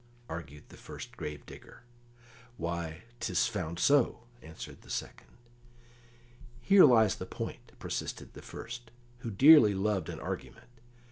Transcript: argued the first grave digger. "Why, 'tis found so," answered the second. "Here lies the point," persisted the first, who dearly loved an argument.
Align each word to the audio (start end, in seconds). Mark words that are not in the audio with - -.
argued 0.27 0.67
the 0.69 0.77
first 0.77 1.15
grave 1.15 1.45
digger. 1.45 1.83
"Why, 2.57 3.03
'tis 3.19 3.45
found 3.45 3.77
so," 3.77 4.23
answered 4.41 4.81
the 4.81 4.89
second. 4.89 5.37
"Here 6.59 6.85
lies 6.85 7.13
the 7.17 7.27
point," 7.27 7.73
persisted 7.77 8.33
the 8.33 8.41
first, 8.41 8.89
who 9.19 9.29
dearly 9.29 9.75
loved 9.75 10.09
an 10.09 10.19
argument. 10.19 10.71